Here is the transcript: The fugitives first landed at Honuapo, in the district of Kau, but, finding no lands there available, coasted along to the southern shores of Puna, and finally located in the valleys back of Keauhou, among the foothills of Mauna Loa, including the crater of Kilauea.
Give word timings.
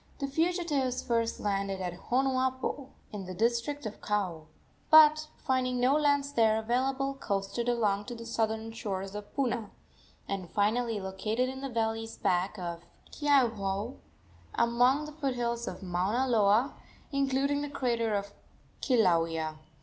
The 0.17 0.25
fugitives 0.25 1.03
first 1.03 1.39
landed 1.39 1.79
at 1.79 1.93
Honuapo, 2.09 2.89
in 3.13 3.25
the 3.27 3.35
district 3.35 3.85
of 3.85 4.01
Kau, 4.01 4.47
but, 4.89 5.27
finding 5.37 5.79
no 5.79 5.93
lands 5.95 6.33
there 6.33 6.57
available, 6.57 7.13
coasted 7.13 7.69
along 7.69 8.05
to 8.05 8.15
the 8.15 8.25
southern 8.25 8.71
shores 8.71 9.13
of 9.13 9.31
Puna, 9.35 9.69
and 10.27 10.49
finally 10.49 10.99
located 10.99 11.49
in 11.49 11.61
the 11.61 11.69
valleys 11.69 12.17
back 12.17 12.57
of 12.57 12.81
Keauhou, 13.11 13.97
among 14.55 15.05
the 15.05 15.11
foothills 15.11 15.67
of 15.67 15.83
Mauna 15.83 16.27
Loa, 16.27 16.73
including 17.11 17.61
the 17.61 17.69
crater 17.69 18.15
of 18.15 18.33
Kilauea. 18.81 19.59